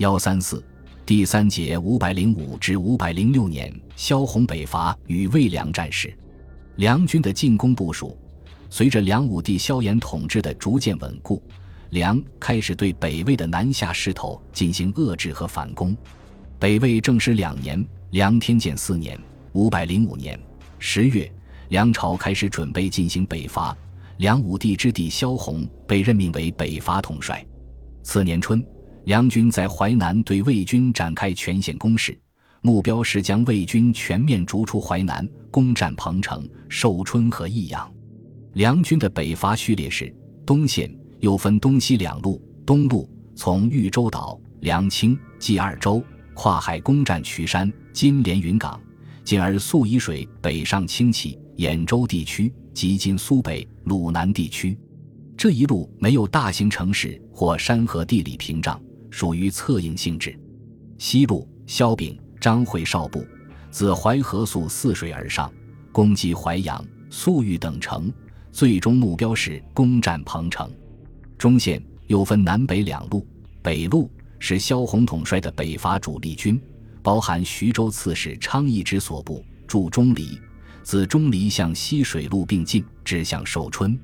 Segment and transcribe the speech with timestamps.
[0.00, 0.64] 幺三四
[1.04, 6.10] 第三节五百零五至五百零六年，萧红北伐与魏梁战事，
[6.76, 8.16] 梁军的进攻部署。
[8.70, 11.42] 随着梁武帝萧衍统治的逐渐稳固，
[11.90, 15.94] 梁开始对北魏的南下势头进行遏制和反攻。
[16.58, 19.20] 北魏正始两年，梁天监四年
[19.52, 20.40] （五百零五年）
[20.80, 21.30] 十月，
[21.68, 23.76] 梁朝开始准备进行北伐。
[24.16, 27.44] 梁武帝之弟萧红被任命为北伐统帅。
[28.02, 28.64] 次年春，
[29.04, 32.18] 梁军在淮南对魏军展开全线攻势，
[32.60, 37.90] 目标是将魏军全面逐出淮南，攻占彭城、寿春和益阳。
[38.52, 40.14] 梁军的北伐序列是：
[40.44, 46.02] 东线又分东西两路，东路从豫州岛、梁清、济二州
[46.34, 48.78] 跨海攻占渠山、金莲云港，
[49.24, 54.78] 进而溯沂水北上清起、兖州地区及今苏北、鲁南地区。
[55.36, 58.78] 这一路没有大型城市或山河地理屏障，
[59.10, 60.38] 属于策应性质。
[60.98, 63.26] 西路萧炳、张惠少部
[63.70, 65.52] 自淮河溯泗水而上，
[65.92, 68.12] 攻击淮阳、宿豫等城。
[68.52, 70.68] 最终目标是攻占彭城。
[71.38, 73.24] 中线又分南北两路，
[73.62, 76.60] 北路是萧红统帅的北伐主力军，
[77.00, 80.36] 包含徐州刺史昌邑之所部，驻钟离，
[80.82, 83.96] 自钟离向西水路并进，直向寿春。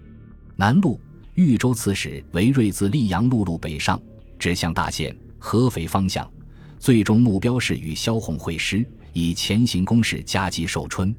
[0.55, 1.01] 南路
[1.35, 4.01] 豫州刺史韦睿自溧阳陆路北上，
[4.39, 6.31] 指向大县、合肥方向，
[6.79, 11.15] 最终目标是与萧红会师，以前行攻势夹击寿春。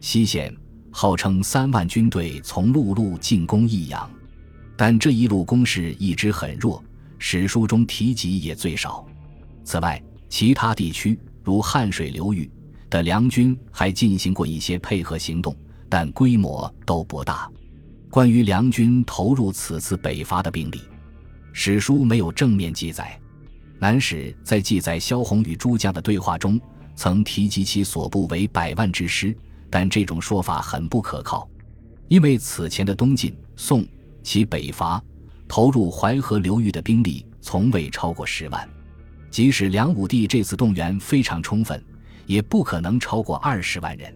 [0.00, 0.54] 西线。
[0.92, 4.10] 号称三万军队从陆路进攻益阳，
[4.76, 6.82] 但这一路攻势一直很弱，
[7.16, 9.06] 史书中提及也最少。
[9.62, 12.50] 此外，其他地区如汉水流域
[12.90, 15.56] 的梁军还进行过一些配合行动，
[15.88, 17.48] 但规模都不大。
[18.10, 20.80] 关于梁军投入此次北伐的兵力，
[21.52, 23.18] 史书没有正面记载。
[23.78, 26.60] 南史在记载萧红与诸将的对话中，
[26.94, 29.36] 曾提及其所部为百万之师。
[29.72, 31.48] 但这种说法很不可靠，
[32.08, 33.86] 因为此前的东晋、宋
[34.20, 35.00] 其北伐
[35.46, 38.68] 投入淮河流域的兵力从未超过十万，
[39.30, 41.80] 即使梁武帝这次动员非常充分，
[42.26, 44.12] 也不可能超过二十万人。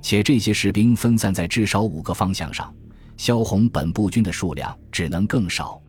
[0.00, 2.72] 且这些士兵分散在至少五个方向上，
[3.16, 5.82] 萧红本部军的数量只能更少。